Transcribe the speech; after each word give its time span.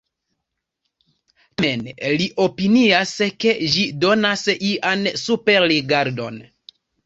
Tamen 1.61 1.83
li 2.21 2.27
opinias 2.47 3.13
ke 3.45 3.55
ĝi 3.77 3.87
donas 4.07 4.49
ian 4.73 5.07
superrigardon. 5.29 6.45